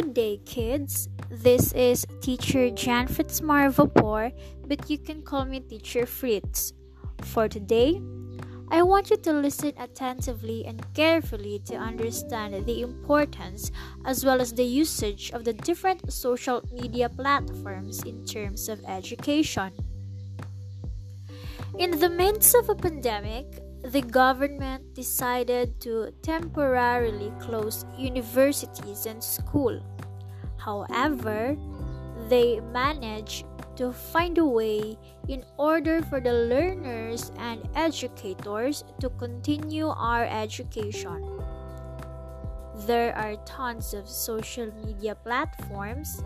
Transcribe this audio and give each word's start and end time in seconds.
Good 0.00 0.14
day, 0.14 0.40
kids. 0.46 1.10
This 1.28 1.74
is 1.74 2.06
teacher 2.22 2.70
Jan 2.70 3.06
Fitzmar 3.06 3.68
Vapor, 3.68 4.32
but 4.66 4.88
you 4.88 4.96
can 4.96 5.20
call 5.20 5.44
me 5.44 5.60
teacher 5.60 6.06
Fritz. 6.06 6.72
For 7.20 7.48
today, 7.48 8.00
I 8.70 8.80
want 8.80 9.10
you 9.10 9.18
to 9.18 9.32
listen 9.34 9.74
attentively 9.76 10.64
and 10.64 10.80
carefully 10.94 11.60
to 11.66 11.76
understand 11.76 12.64
the 12.64 12.80
importance 12.80 13.70
as 14.06 14.24
well 14.24 14.40
as 14.40 14.54
the 14.54 14.64
usage 14.64 15.32
of 15.32 15.44
the 15.44 15.52
different 15.52 16.10
social 16.10 16.64
media 16.72 17.10
platforms 17.10 18.02
in 18.04 18.24
terms 18.24 18.70
of 18.70 18.80
education. 18.88 19.70
In 21.76 22.00
the 22.00 22.08
midst 22.08 22.54
of 22.54 22.70
a 22.70 22.74
pandemic, 22.74 23.60
the 23.82 24.02
government 24.02 24.94
decided 24.94 25.80
to 25.80 26.12
temporarily 26.22 27.32
close 27.40 27.86
universities 27.96 29.06
and 29.06 29.22
schools. 29.22 29.82
However, 30.58 31.56
they 32.28 32.60
managed 32.72 33.46
to 33.76 33.92
find 33.92 34.36
a 34.36 34.44
way 34.44 34.98
in 35.28 35.44
order 35.56 36.02
for 36.02 36.20
the 36.20 36.32
learners 36.32 37.32
and 37.38 37.66
educators 37.74 38.84
to 39.00 39.08
continue 39.16 39.88
our 39.88 40.24
education. 40.26 41.40
There 42.86 43.16
are 43.16 43.36
tons 43.46 43.94
of 43.94 44.08
social 44.08 44.70
media 44.84 45.14
platforms 45.14 46.22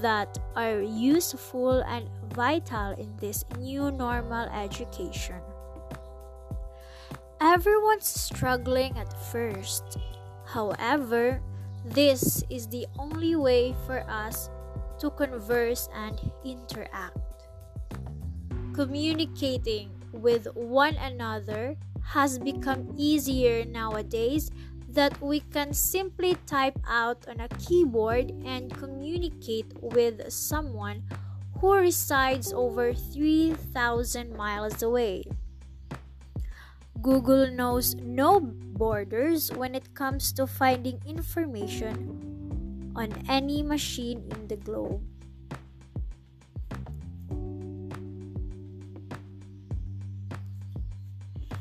that 0.00 0.38
are 0.54 0.80
useful 0.80 1.80
and 1.88 2.08
vital 2.34 2.92
in 3.00 3.16
this 3.16 3.44
new 3.58 3.90
normal 3.90 4.48
education. 4.52 5.40
Everyone's 7.42 8.06
struggling 8.06 8.96
at 8.96 9.10
first. 9.34 9.98
However, 10.46 11.42
this 11.84 12.44
is 12.48 12.68
the 12.68 12.86
only 13.00 13.34
way 13.34 13.74
for 13.84 14.08
us 14.08 14.48
to 15.00 15.10
converse 15.10 15.88
and 15.92 16.20
interact. 16.44 17.18
Communicating 18.72 19.90
with 20.12 20.46
one 20.54 20.94
another 21.02 21.74
has 22.14 22.38
become 22.38 22.94
easier 22.96 23.64
nowadays 23.64 24.48
that 24.94 25.20
we 25.20 25.40
can 25.50 25.74
simply 25.74 26.36
type 26.46 26.78
out 26.86 27.26
on 27.26 27.40
a 27.40 27.48
keyboard 27.58 28.30
and 28.46 28.70
communicate 28.78 29.66
with 29.82 30.30
someone 30.30 31.02
who 31.58 31.74
resides 31.74 32.52
over 32.52 32.94
3,000 32.94 34.30
miles 34.36 34.80
away. 34.84 35.24
Google 37.02 37.50
knows 37.50 37.96
no 37.98 38.38
borders 38.38 39.50
when 39.50 39.74
it 39.74 39.92
comes 39.92 40.30
to 40.38 40.46
finding 40.46 41.02
information 41.04 41.98
on 42.94 43.10
any 43.28 43.60
machine 43.60 44.22
in 44.30 44.46
the 44.46 44.54
globe. 44.54 45.02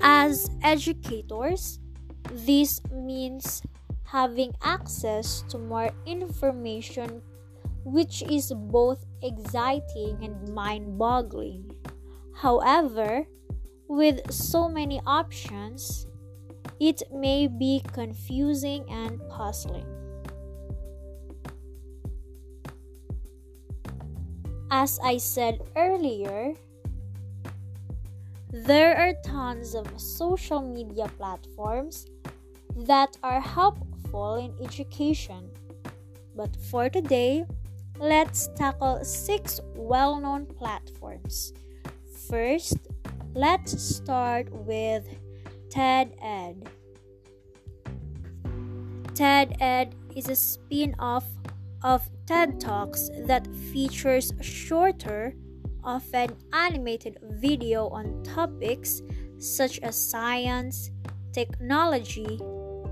As 0.00 0.48
educators, 0.62 1.80
this 2.32 2.80
means 2.88 3.60
having 4.08 4.56
access 4.64 5.44
to 5.52 5.58
more 5.58 5.92
information, 6.06 7.20
which 7.84 8.22
is 8.22 8.56
both 8.56 9.04
exciting 9.20 10.16
and 10.24 10.48
mind 10.54 10.96
boggling. 10.96 11.76
However, 12.40 13.28
with 13.88 14.30
so 14.32 14.68
many 14.68 15.00
options, 15.06 16.06
it 16.80 17.02
may 17.12 17.46
be 17.46 17.82
confusing 17.92 18.84
and 18.90 19.20
puzzling. 19.28 19.86
As 24.70 24.98
I 25.02 25.16
said 25.16 25.62
earlier, 25.76 26.54
there 28.52 28.96
are 28.96 29.14
tons 29.22 29.74
of 29.74 29.86
social 30.00 30.60
media 30.60 31.08
platforms 31.16 32.06
that 32.74 33.16
are 33.22 33.40
helpful 33.40 34.36
in 34.36 34.52
education. 34.64 35.48
But 36.34 36.56
for 36.56 36.88
today, 36.88 37.44
let's 37.98 38.48
tackle 38.56 39.04
six 39.04 39.60
well 39.74 40.20
known 40.20 40.46
platforms. 40.46 41.52
First, 42.28 42.78
Let's 43.36 43.78
start 43.82 44.50
with 44.50 45.04
TED 45.68 46.16
Ed. 46.22 46.70
TED 49.14 49.58
Ed 49.60 49.94
is 50.14 50.30
a 50.30 50.34
spin 50.34 50.96
off 50.98 51.26
of 51.84 52.08
TED 52.24 52.58
Talks 52.58 53.10
that 53.26 53.46
features 53.70 54.32
shorter, 54.40 55.34
often 55.84 56.34
animated 56.54 57.18
video 57.32 57.88
on 57.88 58.22
topics 58.22 59.02
such 59.36 59.80
as 59.80 60.00
science, 60.00 60.90
technology, 61.34 62.40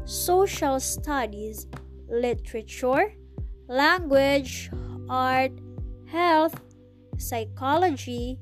social 0.04 0.78
studies, 0.78 1.66
literature, 2.06 3.14
language, 3.66 4.70
art, 5.08 5.52
health, 6.04 6.60
psychology, 7.16 8.38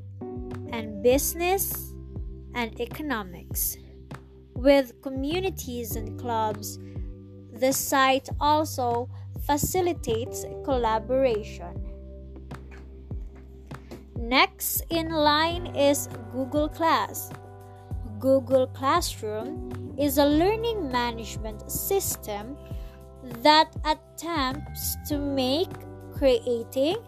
and 0.73 1.01
business 1.05 1.92
and 2.55 2.79
economics. 2.81 3.77
With 4.55 5.01
communities 5.03 5.97
and 5.97 6.19
clubs, 6.19 6.79
the 7.53 7.73
site 7.73 8.29
also 8.41 9.09
facilitates 9.47 10.45
collaboration. 10.65 11.93
Next 14.17 14.83
in 14.91 15.11
line 15.11 15.75
is 15.75 16.09
Google 16.33 16.69
Class. 16.69 17.31
Google 18.21 18.69
Classroom 18.69 19.95
is 19.99 20.19
a 20.19 20.27
learning 20.27 20.93
management 20.93 21.71
system 21.71 22.57
that 23.43 23.75
attempts 23.85 24.97
to 25.09 25.19
make 25.19 25.71
creating, 26.15 26.99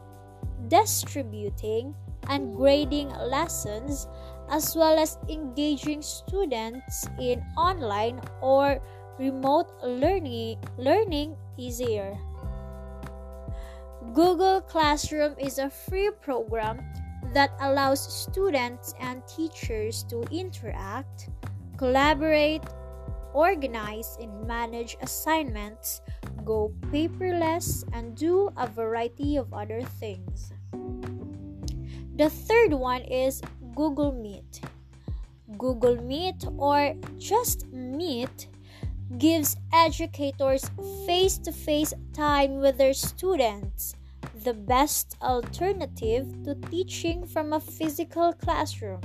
distributing, 0.68 1.94
and 2.28 2.56
grading 2.56 3.10
lessons 3.10 4.08
as 4.50 4.76
well 4.76 4.98
as 4.98 5.18
engaging 5.28 6.02
students 6.02 7.06
in 7.20 7.42
online 7.56 8.20
or 8.40 8.80
remote 9.18 9.70
learning 9.82 10.58
learning 10.76 11.36
easier. 11.56 12.16
Google 14.12 14.60
Classroom 14.60 15.34
is 15.38 15.58
a 15.58 15.70
free 15.70 16.10
program 16.22 16.84
that 17.32 17.50
allows 17.60 17.98
students 18.00 18.94
and 19.00 19.26
teachers 19.26 20.04
to 20.04 20.22
interact, 20.30 21.30
collaborate, 21.76 22.62
organize 23.34 24.16
and 24.20 24.30
manage 24.46 24.96
assignments, 25.02 26.00
go 26.44 26.72
paperless, 26.92 27.82
and 27.92 28.14
do 28.14 28.48
a 28.56 28.66
variety 28.68 29.36
of 29.36 29.52
other 29.52 29.82
things. 29.98 30.52
The 32.14 32.30
third 32.30 32.72
one 32.72 33.02
is 33.02 33.42
Google 33.74 34.12
Meet. 34.12 34.60
Google 35.58 35.96
Meet 35.96 36.46
or 36.58 36.94
just 37.18 37.66
Meet 37.72 38.48
gives 39.18 39.56
educators 39.72 40.70
face 41.06 41.38
to 41.38 41.50
face 41.50 41.92
time 42.12 42.60
with 42.60 42.78
their 42.78 42.94
students, 42.94 43.96
the 44.44 44.54
best 44.54 45.16
alternative 45.20 46.44
to 46.44 46.54
teaching 46.70 47.26
from 47.26 47.52
a 47.52 47.60
physical 47.60 48.32
classroom. 48.32 49.00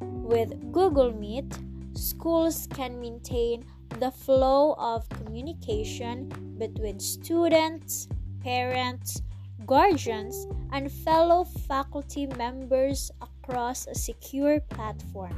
With 0.00 0.72
Google 0.72 1.12
Meet, 1.12 1.52
schools 1.94 2.68
can 2.72 3.00
maintain 3.00 3.64
the 3.98 4.12
flow 4.12 4.74
of 4.78 5.08
communication 5.08 6.28
between 6.56 7.00
students, 7.00 8.06
parents, 8.42 9.22
guardians, 9.66 10.46
and 10.72 10.90
fellow 10.90 11.44
faculty 11.44 12.26
members 12.26 13.10
across 13.42 13.86
a 13.86 13.94
secure 13.94 14.60
platform. 14.60 15.34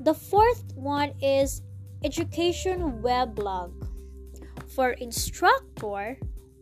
The 0.00 0.14
fourth 0.14 0.64
one 0.74 1.12
is 1.20 1.62
Education 2.04 3.02
Weblog. 3.02 3.72
For 4.74 4.92
instructor, 4.92 6.16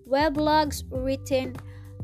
weblogs 0.08 0.82
written 0.90 1.54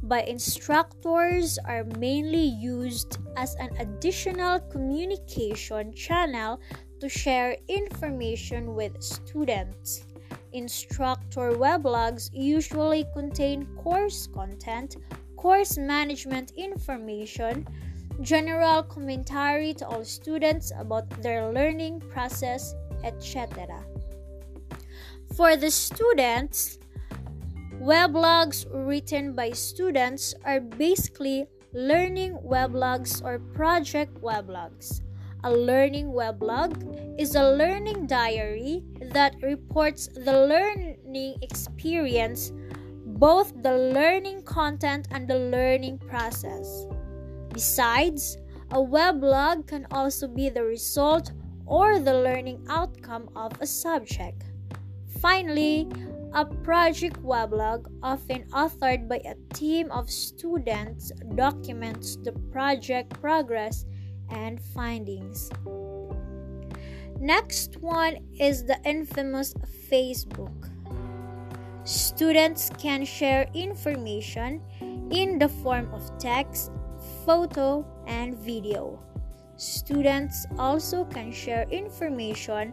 by 0.02 0.22
instructors 0.22 1.58
are 1.64 1.84
mainly 1.98 2.44
used 2.44 3.18
as 3.36 3.54
an 3.56 3.70
additional 3.78 4.60
communication 4.60 5.92
channel 5.94 6.60
to 7.00 7.08
share 7.08 7.56
information 7.68 8.74
with 8.74 9.02
students. 9.02 10.04
Instructor 10.52 11.52
weblogs 11.52 12.28
usually 12.32 13.06
contain 13.14 13.64
course 13.76 14.26
content 14.26 14.96
course 15.42 15.76
management 15.76 16.52
information, 16.56 17.66
general 18.20 18.84
commentary 18.84 19.74
to 19.74 19.84
all 19.88 20.04
students 20.04 20.70
about 20.78 21.10
their 21.20 21.50
learning 21.50 21.98
process, 22.14 22.76
etc. 23.02 23.82
For 25.34 25.56
the 25.56 25.72
students, 25.72 26.78
Weblogs 27.82 28.64
written 28.70 29.34
by 29.34 29.50
students 29.50 30.32
are 30.44 30.60
basically 30.60 31.46
learning 31.72 32.38
weblogs 32.46 33.18
or 33.24 33.40
project 33.58 34.14
weblogs. 34.22 35.00
A 35.42 35.50
learning 35.50 36.14
weblog 36.14 36.78
is 37.18 37.34
a 37.34 37.42
learning 37.42 38.06
diary 38.06 38.84
that 39.10 39.34
reports 39.42 40.06
the 40.14 40.46
learning 40.46 41.38
experience, 41.42 42.52
both 43.22 43.52
the 43.62 43.78
learning 43.94 44.42
content 44.42 45.06
and 45.12 45.28
the 45.28 45.38
learning 45.38 45.96
process. 45.96 46.86
Besides, 47.54 48.36
a 48.72 48.78
weblog 48.78 49.68
can 49.68 49.86
also 49.92 50.26
be 50.26 50.48
the 50.48 50.64
result 50.64 51.30
or 51.64 52.00
the 52.00 52.12
learning 52.12 52.66
outcome 52.68 53.30
of 53.36 53.52
a 53.60 53.66
subject. 53.66 54.42
Finally, 55.20 55.86
a 56.34 56.44
project 56.44 57.22
weblog, 57.22 57.86
often 58.02 58.42
authored 58.50 59.06
by 59.06 59.20
a 59.24 59.36
team 59.54 59.88
of 59.92 60.10
students, 60.10 61.12
documents 61.36 62.16
the 62.24 62.32
project 62.50 63.20
progress 63.20 63.84
and 64.30 64.60
findings. 64.74 65.48
Next 67.20 67.76
one 67.76 68.16
is 68.40 68.64
the 68.64 68.80
infamous 68.84 69.54
Facebook. 69.88 70.71
Students 71.84 72.70
can 72.78 73.04
share 73.04 73.48
information 73.54 74.62
in 75.10 75.38
the 75.40 75.48
form 75.48 75.92
of 75.92 76.16
text, 76.16 76.70
photo, 77.26 77.84
and 78.06 78.38
video. 78.38 79.02
Students 79.56 80.46
also 80.58 81.04
can 81.04 81.32
share 81.32 81.66
information 81.70 82.72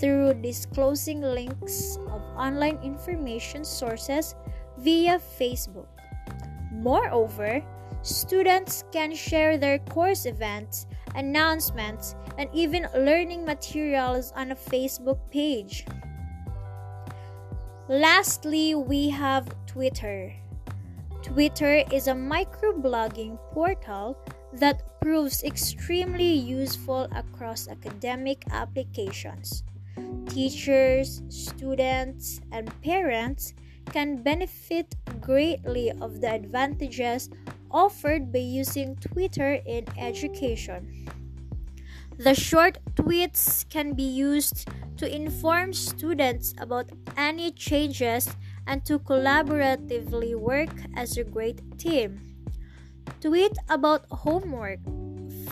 through 0.00 0.42
disclosing 0.42 1.22
links 1.22 1.98
of 2.10 2.20
online 2.34 2.78
information 2.82 3.64
sources 3.64 4.34
via 4.78 5.20
Facebook. 5.38 5.86
Moreover, 6.72 7.62
students 8.02 8.82
can 8.90 9.14
share 9.14 9.56
their 9.56 9.78
course 9.78 10.26
events, 10.26 10.86
announcements, 11.14 12.16
and 12.38 12.50
even 12.52 12.88
learning 12.94 13.44
materials 13.44 14.32
on 14.34 14.50
a 14.50 14.56
Facebook 14.56 15.18
page. 15.30 15.86
Lastly, 17.88 18.74
we 18.74 19.08
have 19.08 19.48
Twitter. 19.66 20.30
Twitter 21.22 21.84
is 21.90 22.06
a 22.06 22.12
microblogging 22.12 23.38
portal 23.50 24.18
that 24.52 25.00
proves 25.00 25.42
extremely 25.42 26.30
useful 26.30 27.08
across 27.16 27.66
academic 27.66 28.44
applications. 28.50 29.64
Teachers, 30.28 31.22
students, 31.30 32.42
and 32.52 32.68
parents 32.82 33.54
can 33.86 34.22
benefit 34.22 34.94
greatly 35.22 35.90
of 35.92 36.20
the 36.20 36.30
advantages 36.30 37.30
offered 37.70 38.30
by 38.30 38.40
using 38.40 38.96
Twitter 38.96 39.62
in 39.64 39.86
education. 39.96 40.97
The 42.18 42.34
short 42.34 42.78
tweets 42.96 43.62
can 43.70 43.94
be 43.94 44.02
used 44.02 44.66
to 44.96 45.06
inform 45.06 45.72
students 45.72 46.52
about 46.58 46.90
any 47.16 47.52
changes 47.52 48.28
and 48.66 48.84
to 48.86 48.98
collaboratively 48.98 50.34
work 50.34 50.74
as 50.96 51.16
a 51.16 51.22
great 51.22 51.62
team. 51.78 52.18
Tweet 53.20 53.54
about 53.68 54.04
homework, 54.10 54.80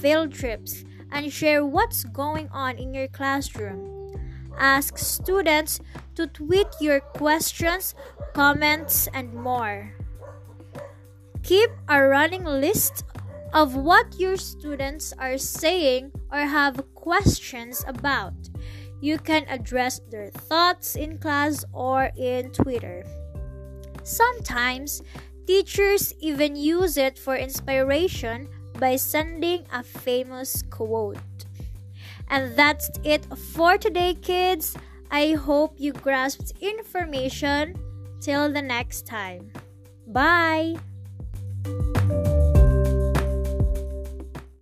field 0.02 0.34
trips, 0.34 0.82
and 1.12 1.32
share 1.32 1.64
what's 1.64 2.02
going 2.02 2.48
on 2.50 2.78
in 2.78 2.92
your 2.92 3.06
classroom. 3.08 4.10
Ask 4.58 4.98
students 4.98 5.78
to 6.16 6.26
tweet 6.26 6.66
your 6.80 6.98
questions, 6.98 7.94
comments, 8.34 9.06
and 9.14 9.32
more. 9.32 9.94
Keep 11.44 11.70
a 11.88 12.02
running 12.02 12.42
list 12.42 13.04
of 13.52 13.76
what 13.76 14.19
your 14.19 14.37
students 14.37 15.12
are 15.19 15.38
saying 15.38 16.12
or 16.32 16.40
have 16.40 16.82
questions 16.94 17.84
about. 17.87 18.34
You 19.00 19.19
can 19.19 19.44
address 19.48 20.00
their 20.10 20.31
thoughts 20.31 20.96
in 20.96 21.19
class 21.19 21.64
or 21.72 22.10
in 22.16 22.50
Twitter. 22.50 23.04
Sometimes 24.02 25.02
Teachers 25.46 26.12
even 26.19 26.56
use 26.56 26.96
it 26.96 27.16
for 27.16 27.37
inspiration 27.37 28.48
by 28.81 28.96
sending 28.96 29.64
a 29.72 29.82
famous 29.84 30.62
quote. 30.70 31.16
And 32.28 32.56
that's 32.56 32.90
it 33.04 33.25
for 33.54 33.78
today, 33.78 34.14
kids. 34.14 34.76
I 35.08 35.38
hope 35.38 35.75
you 35.78 35.93
grasped 35.93 36.52
information. 36.60 37.78
Till 38.19 38.50
the 38.50 38.62
next 38.62 39.06
time. 39.06 39.52
Bye. 40.08 40.76